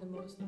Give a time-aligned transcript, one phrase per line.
[0.00, 0.38] the most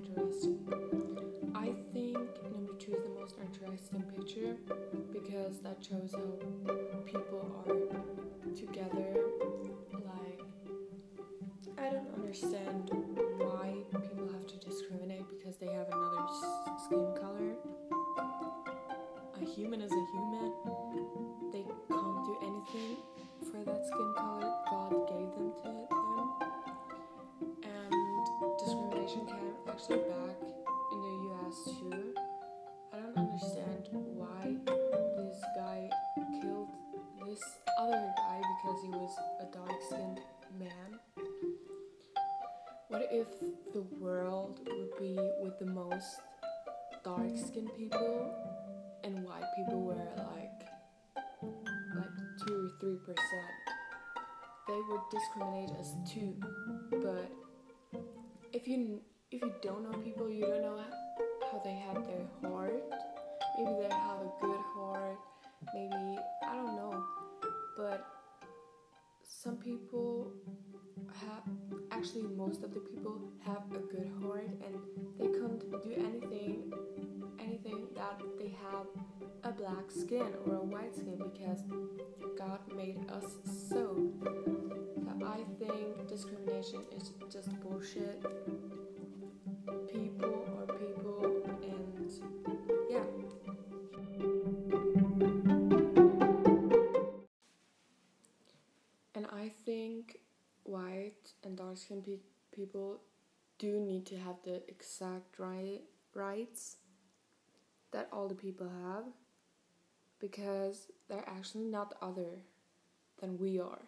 [55.10, 56.34] discriminate us too,
[56.90, 57.30] but
[58.52, 60.78] if you if you don't know people, you don't know
[61.50, 62.82] how, they have their heart.
[63.58, 65.18] Maybe they have a good heart.
[65.72, 67.04] Maybe I don't know,
[67.76, 68.06] but
[69.22, 70.32] some people
[71.20, 71.42] have
[71.90, 74.74] actually most of the people have a good heart and
[75.18, 76.72] they can't do anything
[77.38, 78.86] anything that they have
[79.44, 81.60] a black skin or a white skin because
[102.64, 103.00] people
[103.58, 105.82] do need to have the exact right
[106.14, 106.76] rights
[107.92, 109.04] that all the people have
[110.18, 112.40] because they're actually not other
[113.20, 113.82] than we are.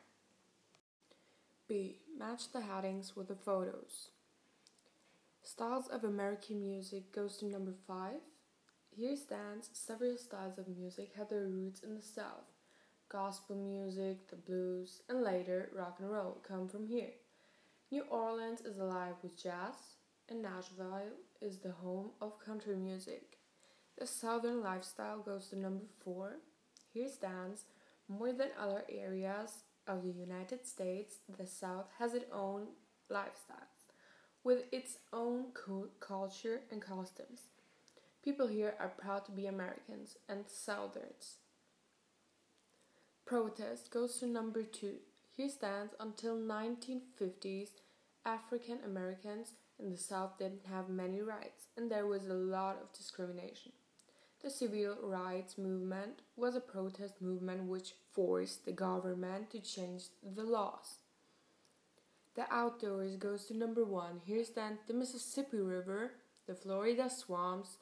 [1.67, 2.01] B.
[2.19, 4.11] Match the headings with the photos.
[5.43, 8.13] Styles of American music goes to number 5.
[8.91, 12.53] Here stands several styles of music have their roots in the South.
[13.09, 17.15] Gospel music, the blues, and later rock and roll come from here.
[17.91, 19.75] New Orleans is alive with jazz,
[20.29, 23.39] and Nashville is the home of country music.
[23.97, 26.37] The Southern lifestyle goes to number 4.
[26.93, 27.65] Here stands
[28.09, 32.67] more than other areas of the United States, the South has its own
[33.11, 33.77] lifestyles
[34.43, 37.43] with its own cu- culture and customs.
[38.23, 41.37] People here are proud to be Americans and Southerns.
[43.25, 44.97] Protest goes to number two.
[45.37, 47.69] Here stands until 1950s,
[48.25, 52.91] African Americans in the South didn't have many rights, and there was a lot of
[52.95, 53.73] discrimination.
[54.43, 60.43] The civil rights movement was a protest movement which forced the government to change the
[60.43, 61.01] laws.
[62.35, 64.21] The outdoors goes to number one.
[64.25, 66.13] Here stand the Mississippi River,
[66.47, 67.77] the Florida swamps,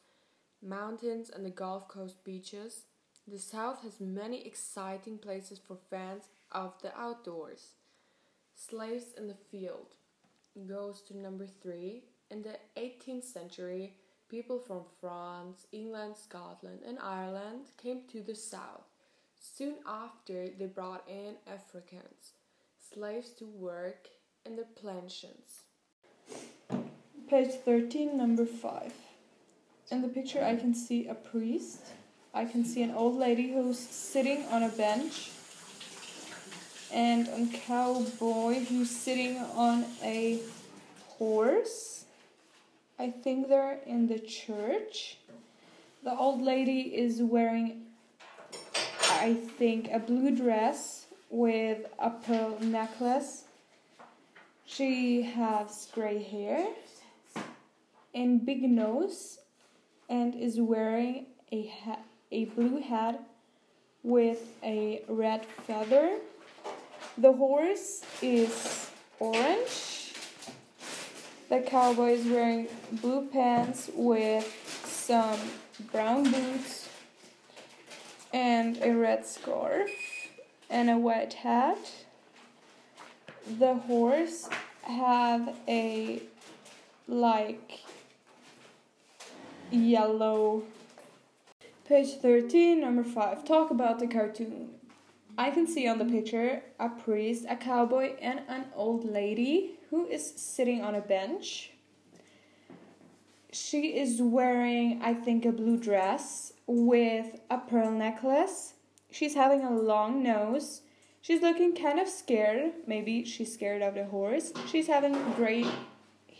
[0.60, 2.86] mountains, and the Gulf Coast beaches.
[3.28, 7.74] The South has many exciting places for fans of the outdoors.
[8.54, 9.94] Slaves in the field
[10.66, 12.04] goes to number three.
[12.30, 13.94] In the 18th century,
[14.28, 18.86] people from France, England, Scotland, and Ireland came to the South.
[19.38, 22.32] Soon after, they brought in Africans,
[22.78, 24.08] slaves to work
[24.46, 25.64] in the plantations.
[27.28, 28.92] Page 13, number 5.
[29.90, 31.80] In the picture, I can see a priest.
[32.32, 35.30] I can see an old lady who's sitting on a bench.
[36.94, 40.40] And a cowboy who's sitting on a
[41.18, 42.04] horse.
[43.00, 45.18] I think they're in the church.
[46.04, 47.86] The old lady is wearing,
[49.10, 53.42] I think, a blue dress with a pearl necklace.
[54.64, 56.68] She has gray hair
[58.14, 59.40] and big nose
[60.08, 63.20] and is wearing a ha- a blue hat
[64.04, 66.18] with a red feather.
[67.16, 68.90] The horse is
[69.20, 70.14] orange.
[71.48, 74.50] The cowboy is wearing blue pants with
[74.84, 75.38] some
[75.92, 76.88] brown boots
[78.32, 79.90] and a red scarf
[80.68, 81.78] and a white hat.
[83.58, 84.48] The horse
[84.82, 86.20] have a
[87.06, 87.80] like
[89.70, 90.64] yellow
[91.86, 94.70] page 13 number 5 talk about the cartoon
[95.36, 100.06] i can see on the picture a priest a cowboy and an old lady who
[100.08, 101.70] is sitting on a bench.
[103.52, 108.74] She is wearing i think a blue dress with a pearl necklace.
[109.10, 110.80] She's having a long nose.
[111.20, 112.72] She's looking kind of scared.
[112.86, 114.52] Maybe she's scared of the horse.
[114.70, 115.64] She's having gray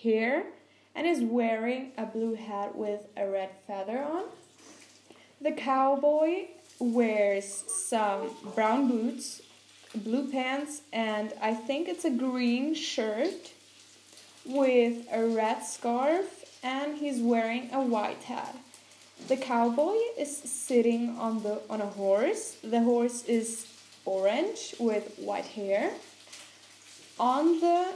[0.02, 0.46] hair
[0.94, 4.24] and is wearing a blue hat with a red feather on.
[5.40, 6.48] The cowboy
[6.78, 9.42] wears some brown boots,
[9.94, 13.52] blue pants, and I think it's a green shirt
[14.44, 18.56] with a red scarf, and he's wearing a white hat.
[19.28, 22.56] The cowboy is sitting on the on a horse.
[22.62, 23.66] The horse is
[24.04, 25.92] orange with white hair.
[27.18, 27.92] On the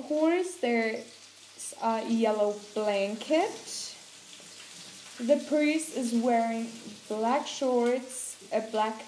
[0.00, 1.04] horse there's
[1.82, 3.93] a yellow blanket.
[5.26, 6.68] The priest is wearing
[7.08, 9.06] black shorts, a black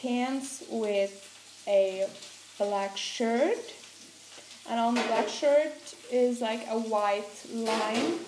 [0.00, 1.12] pants with
[1.66, 2.06] a
[2.56, 3.74] black shirt.
[4.70, 8.20] And on the black shirt is like a white line.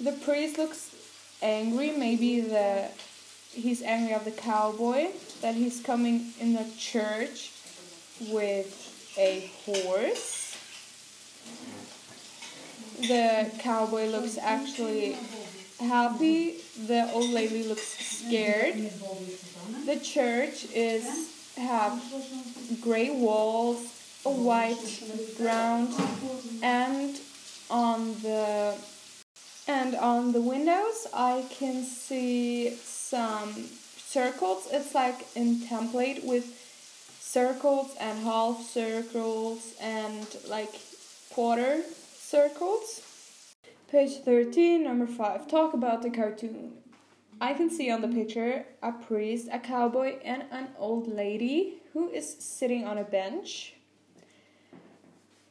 [0.00, 0.96] The priest looks
[1.42, 2.88] angry, maybe the
[3.50, 5.08] he's angry of the cowboy
[5.42, 7.52] that he's coming in the church
[8.30, 10.56] with a horse.
[13.02, 15.18] The cowboy looks actually
[15.82, 16.56] happy.
[16.86, 18.90] The old lady looks scared.
[19.86, 21.04] The church is
[21.56, 22.02] have
[22.80, 23.86] gray walls,
[24.24, 25.02] a white
[25.36, 25.94] ground,
[26.62, 27.20] and
[27.70, 28.74] on the
[29.68, 33.52] and on the windows I can see some
[33.96, 34.68] circles.
[34.70, 36.58] It's like in template with
[37.20, 40.74] circles and half circles and like
[41.30, 41.82] quarter
[42.14, 43.00] circles.
[43.92, 45.46] Page 13, number 5.
[45.46, 46.72] Talk about the cartoon.
[47.42, 52.08] I can see on the picture a priest, a cowboy, and an old lady who
[52.08, 53.74] is sitting on a bench.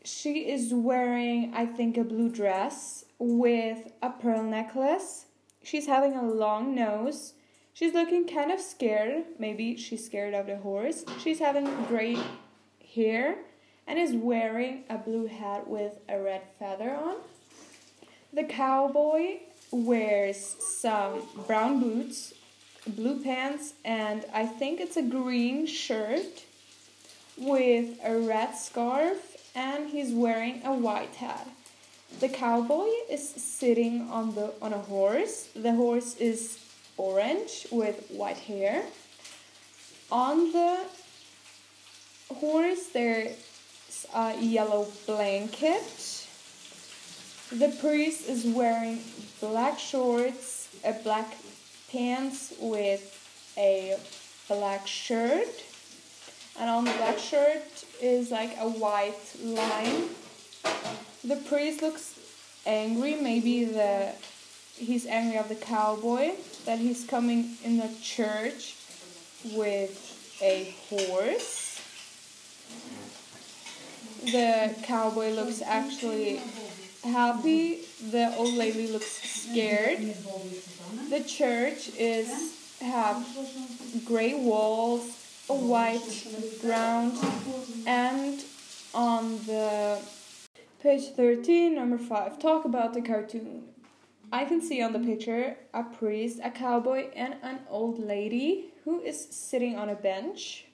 [0.03, 5.27] She is wearing, I think, a blue dress with a pearl necklace.
[5.61, 7.33] She's having a long nose.
[7.73, 9.23] She's looking kind of scared.
[9.37, 11.05] Maybe she's scared of the horse.
[11.19, 12.17] She's having gray
[12.95, 13.35] hair
[13.85, 17.17] and is wearing a blue hat with a red feather on.
[18.33, 19.39] The cowboy
[19.71, 22.33] wears some brown boots,
[22.87, 26.45] blue pants, and I think it's a green shirt
[27.37, 31.45] with a red scarf, and he's wearing a white hat.
[32.21, 35.49] The cowboy is sitting on the on a horse.
[35.53, 36.57] The horse is
[36.95, 38.83] orange with white hair.
[40.09, 40.85] On the
[42.33, 43.35] horse there's
[44.15, 46.20] a yellow blanket.
[47.51, 48.99] The priest is wearing
[49.41, 51.35] black shorts, a black
[51.91, 53.03] pants with
[53.57, 53.97] a
[54.47, 55.49] black shirt.
[56.57, 60.03] And on the black shirt is like a white line.
[61.25, 62.17] The priest looks
[62.65, 64.13] angry, maybe the
[64.77, 66.31] he's angry of the cowboy
[66.65, 68.77] that he's coming in the church
[69.53, 71.81] with a horse.
[74.23, 76.39] The cowboy looks actually
[77.03, 77.81] happy.
[78.11, 79.99] The old lady looks scared.
[81.09, 83.25] The church is have
[84.05, 85.17] gray walls,
[85.49, 86.27] a white
[86.61, 87.17] ground,
[87.85, 88.43] and
[88.93, 89.99] on the
[90.81, 93.63] page 13, number 5, talk about the cartoon.
[94.31, 99.01] I can see on the picture a priest, a cowboy, and an old lady who
[99.01, 100.65] is sitting on a bench.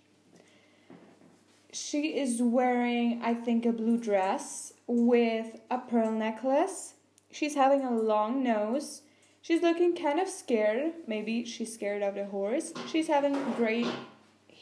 [1.74, 6.94] She is wearing, I think, a blue dress with a pearl necklace.
[7.32, 9.02] She's having a long nose.
[9.42, 10.94] She's looking kind of scared.
[11.06, 12.74] Maybe she's scared of the horse.
[12.90, 13.86] She's having gray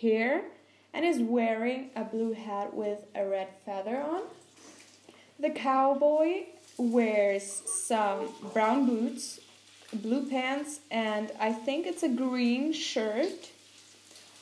[0.01, 0.43] hair
[0.93, 4.21] and is wearing a blue hat with a red feather on.
[5.39, 6.45] The cowboy
[6.77, 9.39] wears some brown boots,
[9.93, 13.51] blue pants, and I think it's a green shirt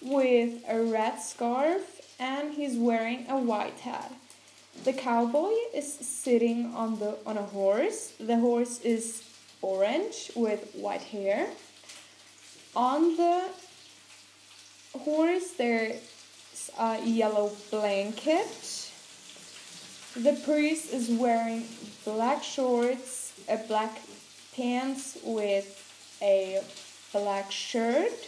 [0.01, 4.13] with a red scarf, and he's wearing a white hat.
[4.83, 8.11] The cowboy is sitting on the on a horse.
[8.19, 9.23] The horse is
[9.61, 11.47] orange with white hair.
[12.75, 13.47] On the
[14.93, 16.01] horse there's
[16.77, 18.91] a yellow blanket.
[20.17, 21.63] The priest is wearing
[22.03, 24.01] black shorts, a black
[24.53, 25.79] pants with
[26.21, 26.61] a
[27.13, 28.27] black shirt.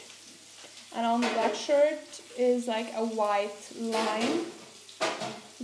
[0.96, 4.46] And on the black shirt is like a white line.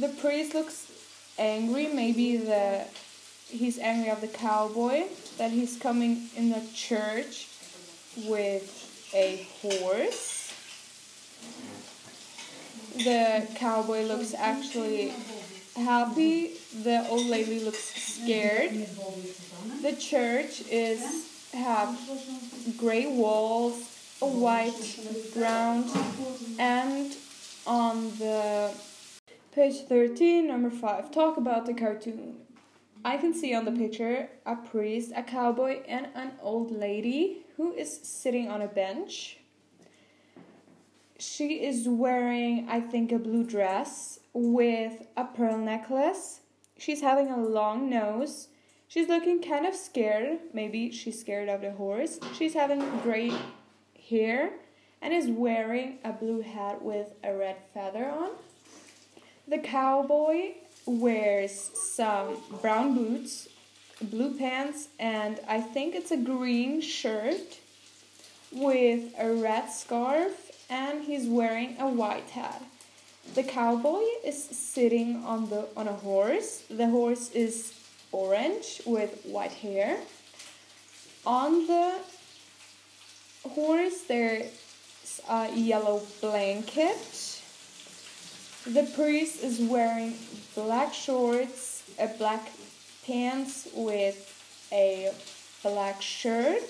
[0.01, 0.91] The priest looks
[1.37, 2.85] angry, maybe the
[3.47, 5.03] he's angry of the cowboy
[5.37, 7.47] that he's coming in the church
[8.25, 8.65] with
[9.13, 10.55] a horse.
[12.95, 15.13] The cowboy looks actually
[15.75, 16.53] happy.
[16.81, 18.71] The old lady looks scared.
[19.83, 21.95] The church is have
[22.75, 23.75] gray walls,
[24.19, 24.81] a white
[25.35, 25.91] ground,
[26.57, 27.15] and
[27.67, 28.73] on the
[29.51, 32.37] page 13, number 5, talk about the cartoon.
[33.03, 37.73] I can see on the picture a priest, a cowboy, and an old lady who
[37.73, 39.39] is sitting on a bench.
[41.19, 46.39] She is wearing, I think, a blue dress with a pearl necklace.
[46.77, 48.47] She's having a long nose.
[48.87, 50.39] She's looking kind of scared.
[50.53, 52.19] Maybe she's scared of the horse.
[52.37, 53.33] She's having gray
[54.09, 54.53] hair
[55.01, 58.29] and is wearing a blue hat with a red feather on.
[59.51, 60.53] The cowboy
[60.85, 63.49] wears some brown boots,
[64.01, 67.59] blue pants, and I think it's a green shirt
[68.53, 72.63] with a red scarf, and he's wearing a white hat.
[73.35, 76.63] The cowboy is sitting on the on a horse.
[76.69, 77.73] The horse is
[78.13, 79.99] orange with white hair.
[81.25, 81.99] On the
[83.43, 87.30] horse there's a yellow blanket.
[88.65, 90.13] The priest is wearing
[90.53, 92.51] black shorts, a black
[93.07, 95.11] pants with a
[95.63, 96.61] black shirt.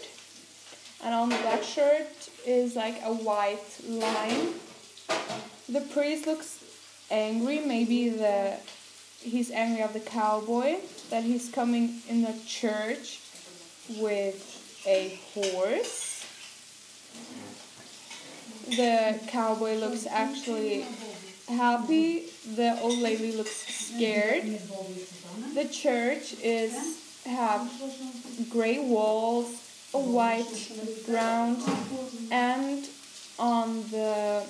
[1.03, 4.53] And on the black shirt is like a white line.
[5.67, 6.63] The priest looks
[7.10, 8.55] angry, maybe the
[9.19, 10.77] he's angry of the cowboy
[11.10, 13.19] that he's coming in the church
[13.98, 16.25] with a horse.
[18.69, 20.86] The cowboy looks actually
[21.51, 22.25] happy.
[22.55, 24.60] The old lady looks scared.
[25.53, 26.74] The church is
[27.25, 27.70] have
[28.50, 29.62] gray walls,
[29.93, 30.72] a white
[31.05, 31.62] ground,
[32.31, 32.88] and
[33.38, 34.43] on the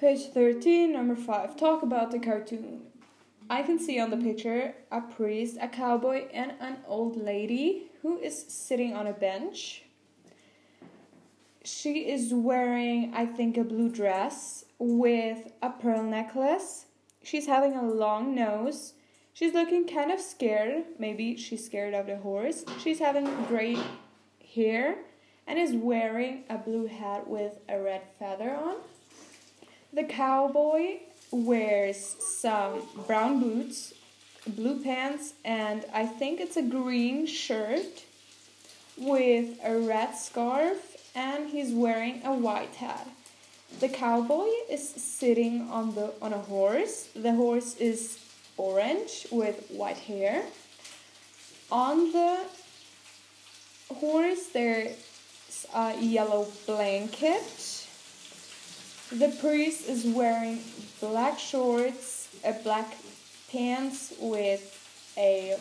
[0.00, 2.82] page 13, number 5, talk about the cartoon.
[3.48, 8.18] I can see on the picture a priest, a cowboy, and an old lady who
[8.18, 9.83] is sitting on a bench.
[11.64, 16.84] She is wearing, I think, a blue dress with a pearl necklace.
[17.22, 18.92] She's having a long nose.
[19.32, 20.84] She's looking kind of scared.
[20.98, 22.66] Maybe she's scared of the horse.
[22.82, 23.78] She's having gray
[24.54, 24.96] hair
[25.46, 28.76] and is wearing a blue hat with a red feather on.
[29.94, 30.98] The cowboy
[31.30, 33.94] wears some brown boots,
[34.46, 38.04] blue pants, and I think it's a green shirt
[38.98, 43.08] with a red scarf, and he's wearing a white hat.
[43.80, 47.08] The cowboy is sitting on the on a horse.
[47.14, 48.18] The horse is
[48.56, 50.44] orange with white hair.
[51.70, 52.44] On the
[53.92, 54.96] horse there's
[55.74, 57.86] a yellow blanket.
[59.10, 60.60] The priest is wearing
[61.00, 62.94] black shorts, a black
[63.50, 64.62] pants with
[65.16, 65.56] a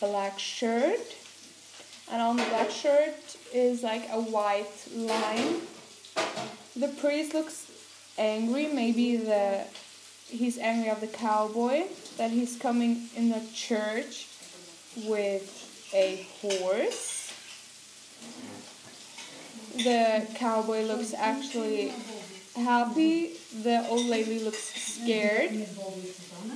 [0.00, 1.14] black shirt.
[2.10, 5.60] And on the black shirt is like a white line.
[6.76, 7.70] The priest looks
[8.18, 9.64] angry, maybe the
[10.28, 11.84] he's angry of the cowboy
[12.16, 14.28] that he's coming in the church
[15.04, 17.32] with a horse.
[19.76, 21.92] The cowboy looks actually
[22.54, 23.32] happy.
[23.62, 25.66] The old lady looks scared.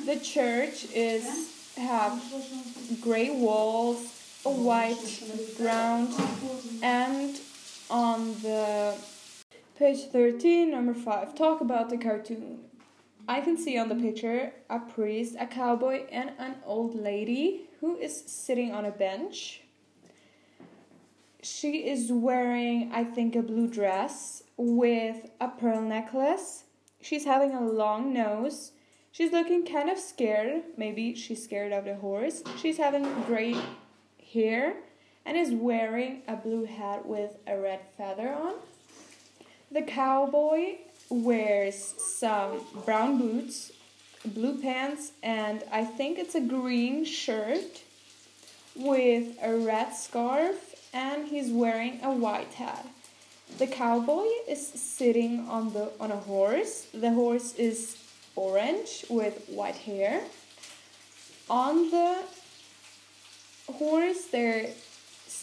[0.07, 1.25] The church is
[1.77, 2.23] have
[3.01, 5.23] gray walls, white
[5.57, 6.15] ground,
[6.83, 7.39] and
[7.91, 8.95] on the
[9.79, 12.61] page 13, number 5, talk about the cartoon.
[13.29, 17.97] I can see on the picture a priest, a cowboy, and an old lady who
[17.97, 19.61] is sitting on a bench.
[21.43, 26.65] She is wearing, I think, a blue dress with a pearl necklace.
[27.01, 28.73] She's having a long nose.
[29.13, 30.63] She's looking kind of scared.
[30.77, 32.43] Maybe she's scared of the horse.
[32.61, 33.57] She's having gray
[34.33, 34.75] hair
[35.25, 38.55] and is wearing a blue hat with a red feather on.
[39.71, 43.73] The cowboy wears some brown boots,
[44.25, 47.83] blue pants, and I think it's a green shirt
[48.75, 52.87] with a red scarf, and he's wearing a white hat.
[53.59, 56.87] The cowboy is sitting on the on a horse.
[56.95, 57.99] The horse is
[58.37, 60.23] orange with white hair.
[61.49, 62.23] On the
[63.73, 64.75] horse there's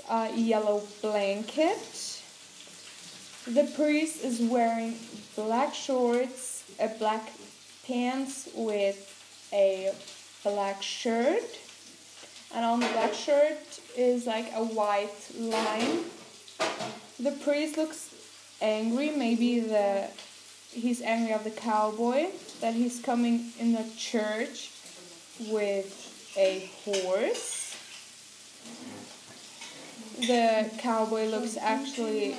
[0.09, 2.21] a yellow blanket.
[3.45, 4.95] The priest is wearing
[5.35, 7.29] black shorts, a black
[7.85, 9.13] pants with
[9.53, 9.93] a
[10.43, 11.59] black shirt.
[12.53, 16.05] And on the black shirt is like a white line.
[17.19, 18.13] The priest looks
[18.61, 20.07] angry, maybe the
[20.71, 22.27] he's angry of the cowboy
[22.61, 24.71] that he's coming in the church
[25.49, 27.56] with a horse.
[30.19, 32.35] The cowboy looks actually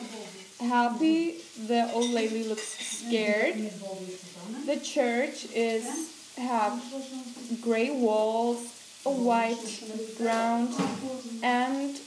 [0.60, 1.36] happy.
[1.66, 3.70] The old lady looks scared.
[4.66, 6.82] The church is have
[7.60, 8.66] gray walls,
[9.04, 9.82] a white
[10.16, 10.74] ground,
[11.42, 12.00] and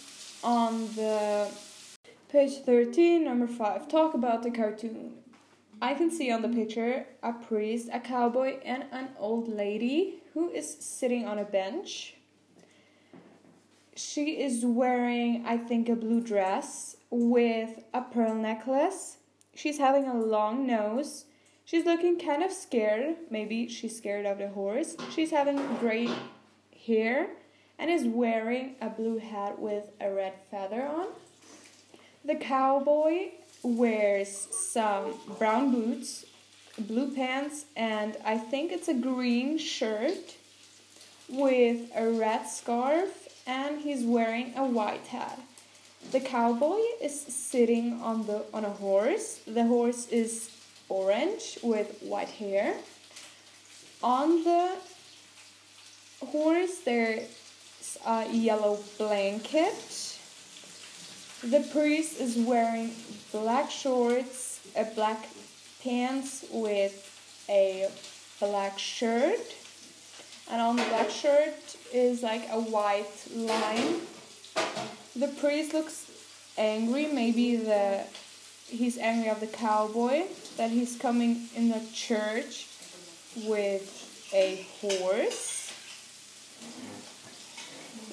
[0.43, 1.49] on the
[2.29, 5.13] page 13, number 5, talk about the cartoon.
[5.81, 10.49] I can see on the picture a priest, a cowboy, and an old lady who
[10.49, 12.15] is sitting on a bench.
[14.01, 19.17] She is wearing, I think, a blue dress with a pearl necklace.
[19.55, 21.25] She's having a long nose.
[21.65, 23.15] She's looking kind of scared.
[23.29, 24.97] Maybe she's scared of the horse.
[25.13, 26.09] She's having gray
[26.85, 27.27] hair
[27.77, 31.07] and is wearing a blue hat with a red feather on.
[32.25, 33.29] The cowboy
[33.63, 36.25] wears some brown boots,
[36.77, 40.35] blue pants, and I think it's a green shirt
[41.29, 45.39] with a red scarf, and he's wearing a white hat.
[46.11, 49.39] The cowboy is sitting on the on a horse.
[49.45, 50.49] The horse is
[50.89, 52.75] orange with white hair.
[54.03, 54.71] On the
[56.25, 57.29] horse there's
[58.05, 60.17] a yellow blanket.
[61.43, 62.91] The priest is wearing
[63.31, 65.27] black shorts, a black
[65.83, 67.07] pants with
[67.49, 67.89] a
[68.39, 69.55] black shirt.
[70.51, 74.01] And on the black shirt is like a white line.
[75.15, 76.11] The priest looks
[76.57, 78.03] angry, maybe the
[78.67, 80.23] he's angry of the cowboy
[80.57, 82.67] that he's coming in the church
[83.45, 85.73] with a horse.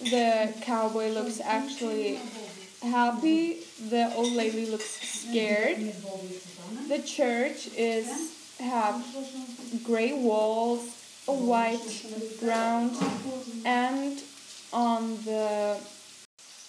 [0.02, 2.20] The cowboy looks actually
[2.82, 3.60] happy.
[3.88, 5.92] The old lady looks scared.
[6.88, 8.06] The church is
[8.60, 9.04] have
[9.84, 10.97] gray walls,
[11.34, 12.04] white
[12.40, 12.96] ground,
[13.64, 14.22] and
[14.72, 15.78] on the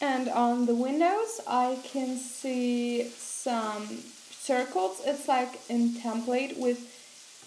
[0.01, 3.88] and on the windows I can see some
[4.32, 5.02] circles.
[5.06, 6.80] It's like in template with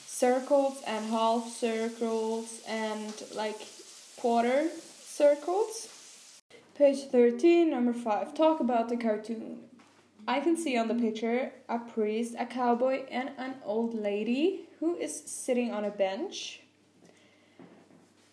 [0.06, 3.60] circles and half circles and like
[4.16, 4.68] quarter
[5.02, 5.88] circles.
[6.76, 8.34] Page 13, number 5.
[8.34, 9.58] Talk about the cartoon.
[10.26, 14.96] I can see on the picture a priest, a cowboy, and an old lady who
[14.96, 16.61] is sitting on a bench.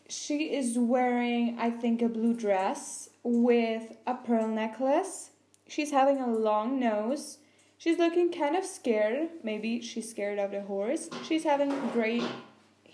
[0.10, 5.30] She is wearing, I think, a blue dress with a pearl necklace.
[5.68, 7.38] She's having a long nose.
[7.78, 9.30] She's looking kind of scared.
[9.44, 11.10] Maybe she's scared of the horse.
[11.28, 12.24] She's having gray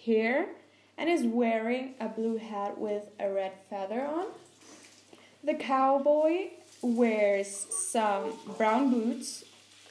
[0.06, 0.47] hair
[0.97, 4.25] and is wearing a blue hat with a red feather on.
[5.41, 6.49] The cowboy
[6.82, 9.45] wears some brown boots,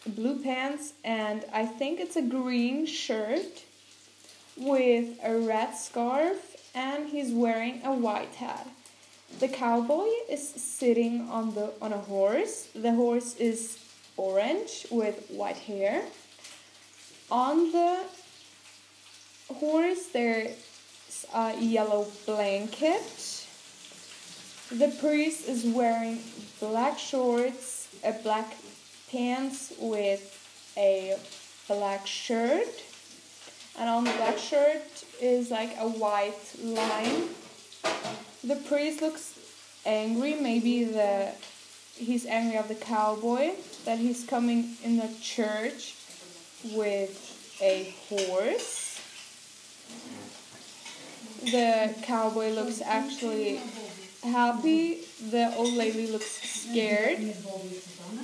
[0.07, 3.65] blue pants, and I think it's a green shirt
[4.57, 8.69] with a red scarf, and he's wearing a white hat.
[9.39, 12.69] The cowboy is sitting on the on a horse.
[12.75, 13.79] The horse is
[14.17, 16.03] orange with white hair.
[17.31, 18.05] On the
[19.53, 20.57] horse there's
[21.35, 23.47] a yellow blanket.
[24.71, 26.21] The priest is wearing
[26.61, 28.55] black shorts, a black
[29.11, 30.23] pants with
[30.77, 31.17] a
[31.69, 32.83] black shirt.
[33.77, 37.29] And on the black shirt is like a white line.
[38.43, 39.39] The priest looks
[39.87, 41.33] angry, maybe the
[41.97, 43.53] he's angry of the cowboy
[43.85, 45.95] that he's coming in the church
[46.73, 49.01] with a horse.
[51.45, 53.61] The cowboy looks actually
[54.23, 55.03] happy.
[55.31, 57.35] The old lady looks scared.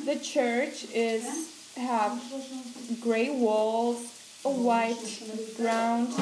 [0.05, 1.25] The church is
[1.77, 2.21] have
[3.01, 5.23] gray walls, white
[5.57, 6.13] ground,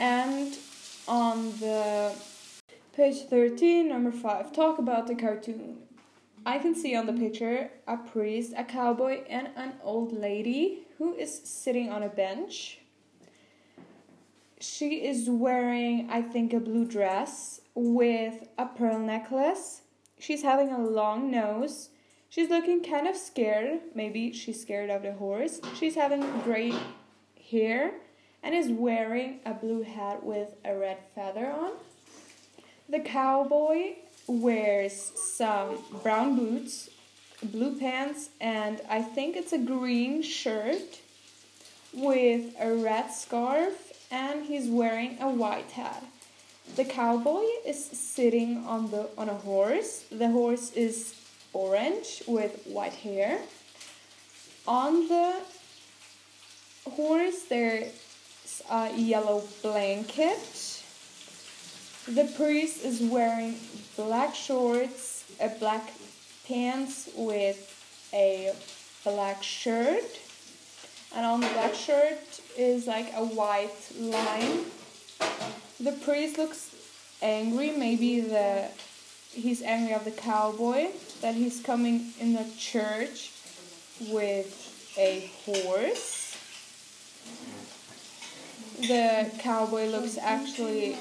[0.00, 0.56] and
[1.06, 2.14] on the
[2.94, 5.78] page 13, number 5, talk about the cartoon.
[6.46, 11.14] I can see on the picture a priest, a cowboy, and an old lady who
[11.14, 12.78] is sitting on a bench.
[14.60, 19.82] She is wearing, I think, a blue dress with a pearl necklace.
[20.18, 21.90] She's having a long nose.
[22.28, 23.80] She's looking kind of scared.
[23.94, 25.60] Maybe she's scared of the horse.
[25.78, 26.74] She's having gray
[27.50, 27.92] hair
[28.42, 31.72] and is wearing a blue hat with a red feather on.
[32.88, 36.88] The cowboy wears some brown boots,
[37.42, 41.00] blue pants, and I think it's a green shirt
[41.92, 46.04] with a red scarf, and he's wearing a white hat.
[46.76, 50.04] The cowboy is sitting on the on a horse.
[50.12, 51.14] The horse is
[51.52, 53.40] orange with white hair.
[54.66, 55.40] On the
[56.90, 57.92] horse there's
[58.70, 60.82] a yellow blanket.
[62.06, 63.56] The priest is wearing
[63.96, 65.92] black shorts, a black
[66.46, 67.74] pants with
[68.12, 68.54] a
[69.04, 70.20] black shirt.
[71.14, 74.64] And on the black shirt is like a white line.
[75.80, 76.74] The priest looks
[77.22, 77.72] angry.
[77.72, 78.68] Maybe the
[79.32, 80.88] he's angry of the cowboy
[81.20, 83.32] that he's coming in the church
[84.10, 86.17] with a horse.
[88.80, 90.96] The cowboy looks actually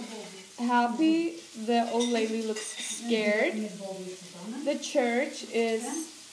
[0.59, 1.35] happy.
[1.65, 3.69] The old lady looks scared.
[4.65, 5.83] The church is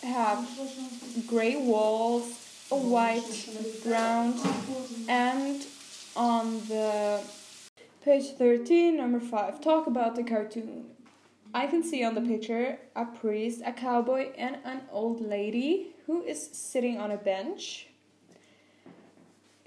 [0.02, 0.48] have
[1.26, 2.32] gray walls,
[2.70, 3.48] a white
[3.82, 4.40] ground,
[5.08, 5.64] and
[6.16, 7.20] on the
[8.04, 10.86] page 13, number 5, talk about the cartoon.
[11.54, 16.22] I can see on the picture a priest, a cowboy, and an old lady who
[16.22, 17.86] is sitting on a bench.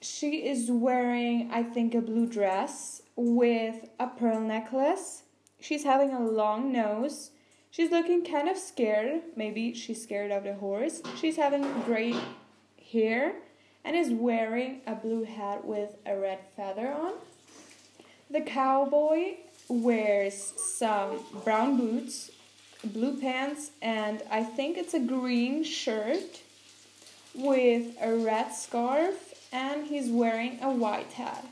[0.08, 5.24] She is wearing, I think, a blue dress with a pearl necklace.
[5.60, 7.32] She's having a long nose.
[7.70, 9.22] She's looking kind of scared.
[9.36, 11.02] Maybe she's scared of the horse.
[11.20, 12.16] She's having gray
[12.92, 13.34] hair
[13.84, 17.14] and is wearing a blue hat with a red feather on.
[18.32, 19.36] The cowboy
[19.68, 22.32] wears some brown boots,
[22.84, 26.42] blue pants, and I think it's a green shirt
[27.36, 31.46] with a red scarf, and he's wearing a white hat.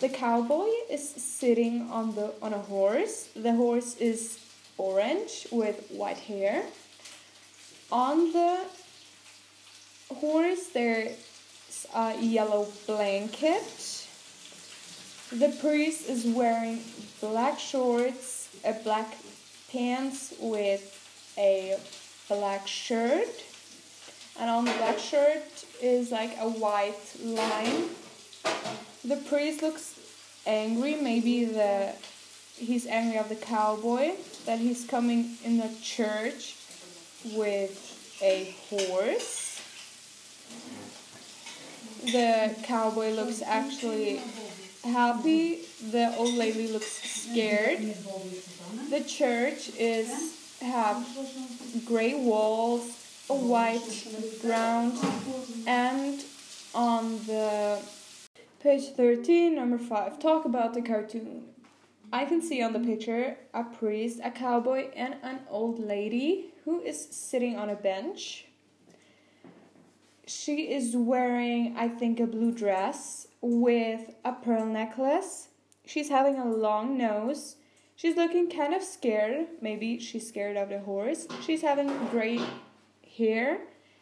[0.00, 3.28] The cowboy is sitting on the on a horse.
[3.34, 4.38] The horse is
[4.78, 6.64] orange with white hair.
[7.92, 8.60] On the
[10.14, 11.16] horse there's
[11.94, 14.06] a yellow blanket.
[15.32, 16.82] The priest is wearing
[17.20, 19.16] black shorts, a black
[19.70, 20.96] pants with
[21.38, 21.76] a
[22.28, 23.44] black shirt.
[24.40, 27.90] And on the black shirt is like a white line.
[29.04, 30.00] The priest looks
[30.46, 31.92] angry, maybe the
[32.56, 34.12] he's angry of the cowboy
[34.46, 36.56] that he's coming in the church
[37.34, 39.60] with a horse.
[42.04, 44.22] The cowboy looks actually
[44.84, 45.60] happy.
[45.90, 47.94] The old lady looks scared.
[48.88, 50.08] The church is
[50.60, 51.06] have
[51.86, 52.99] gray walls,
[53.34, 54.06] white
[54.42, 54.98] ground,
[55.66, 56.24] and
[56.74, 57.80] on the
[58.60, 61.44] page 13, number 5, talk about the cartoon.
[62.12, 66.80] I can see on the picture a priest, a cowboy, and an old lady who
[66.82, 68.46] is sitting on a bench.
[70.26, 75.48] She is wearing, I think, a blue dress with a pearl necklace.
[75.86, 77.56] She's having a long nose.
[77.96, 79.46] She's looking kind of scared.
[79.60, 81.26] Maybe she's scared of the horse.
[81.44, 82.40] She's having gray
[83.20, 83.58] hair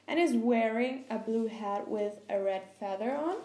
[0.06, 3.36] and is wearing a blue hat with a red feather on.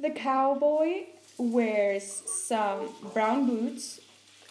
[0.00, 1.04] The cowboy
[1.38, 4.00] wears some brown boots,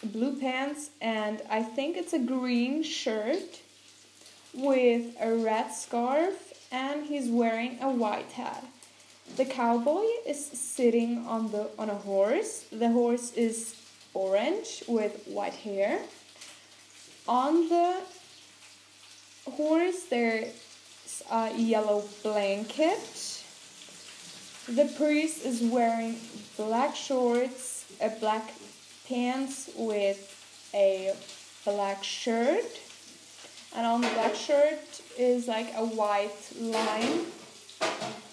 [0.02, 3.60] blue pants, and I think it's a green shirt
[4.54, 8.64] with a red scarf, and he's wearing a white hat.
[9.36, 12.66] The cowboy is sitting on the on a horse.
[12.70, 13.74] The horse is
[14.12, 16.00] orange with white hair.
[17.26, 18.00] On the
[19.50, 20.52] horse there's
[21.30, 23.42] a yellow blanket.
[24.68, 26.16] The priest is wearing
[26.56, 28.52] black shorts, a black
[29.08, 31.14] pants with a
[31.64, 32.80] black shirt.
[33.76, 37.26] And on the black shirt is like a white line.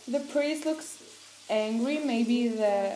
[0.08, 1.04] The priest looks
[1.50, 2.96] angry, maybe the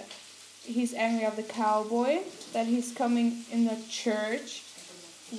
[0.63, 2.19] he's angry of the cowboy
[2.54, 4.63] that he's coming in the church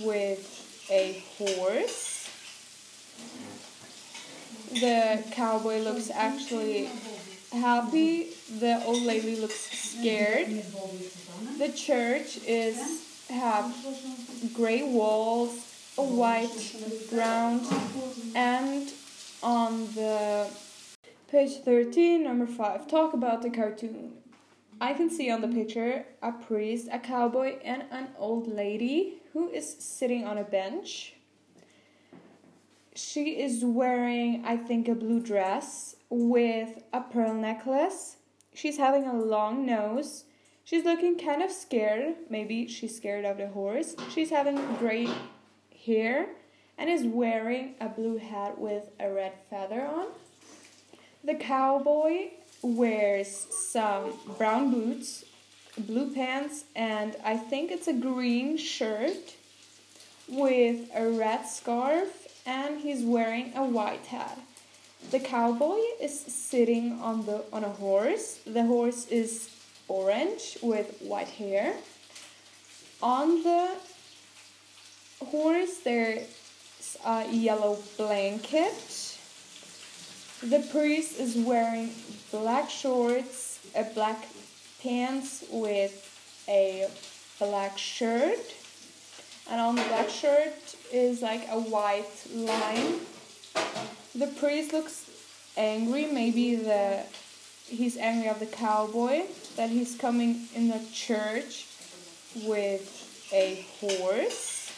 [0.03, 2.16] with a horse.
[4.73, 6.91] The cowboy looks actually
[7.53, 8.29] happy.
[8.59, 10.49] The old lady looks scared.
[11.59, 13.75] The church is have
[14.55, 15.59] gray walls,
[15.99, 16.75] a white
[17.11, 17.67] ground,
[18.35, 18.93] and
[19.43, 20.49] on the
[21.29, 24.13] page 13, number 5, talk about the cartoon.
[24.81, 29.49] I can see on the picture a priest, a cowboy, and an old lady who
[29.49, 31.16] is sitting on a bench.
[32.97, 38.17] She is wearing, I think, a blue dress with a pearl necklace.
[38.55, 40.25] She's having a long nose.
[40.65, 42.15] She's looking kind of scared.
[42.31, 43.97] Maybe she's scared of the horse.
[44.15, 45.09] She's having gray
[45.85, 46.29] hair
[46.79, 50.07] and is wearing a blue hat with a red feather on.
[51.23, 52.31] The cowboy
[52.63, 55.27] wears some brown boots,
[55.77, 59.35] blue pants, and I think it's a green shirt
[60.29, 64.39] with a red scarf, and he's wearing a white hat.
[65.11, 68.41] The cowboy is sitting on the on a horse.
[68.47, 69.51] The horse is
[69.89, 71.75] orange with white hair.
[73.03, 73.77] On the
[75.25, 76.27] horse there's
[77.05, 79.19] a yellow blanket.
[80.43, 81.91] The priest is wearing
[82.31, 84.27] black shorts, a black
[84.83, 85.95] pants with
[86.49, 86.89] a
[87.39, 88.55] black shirt.
[89.49, 93.01] And on the black shirt is like a white line.
[94.15, 95.11] The priest looks
[95.57, 96.07] angry.
[96.07, 97.05] Maybe the
[97.67, 99.23] he's angry of the cowboy
[99.57, 101.67] that he's coming in the church
[102.45, 104.73] with a horse.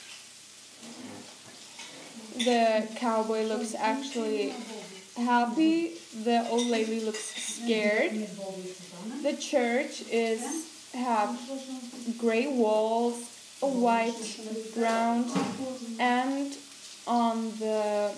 [2.39, 4.55] The cowboy looks actually
[5.17, 5.95] happy.
[6.25, 8.13] The old lady looks scared.
[9.23, 11.39] The church is have
[12.19, 14.39] gray walls, a white
[14.75, 15.31] ground,
[15.99, 16.57] and
[17.07, 18.13] on the